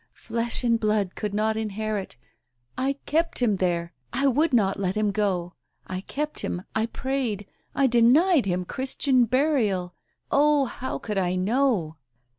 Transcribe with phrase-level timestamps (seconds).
[0.17, 2.15] Flesh and blood could not in herit
[2.75, 5.53] 1 I kept him there— I would not let him go....
[5.85, 6.63] I kept him....
[6.75, 7.45] I prayed....
[7.75, 9.93] I denied him Christian burial....
[10.31, 11.97] Oh, how could I know.